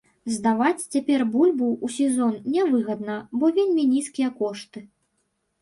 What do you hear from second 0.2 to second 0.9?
Здаваць